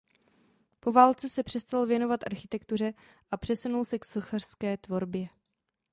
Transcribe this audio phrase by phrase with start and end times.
[0.79, 2.93] Po válce se přestal věnovat architektuře
[3.31, 5.27] a přesunul se k sochařské tvorbě.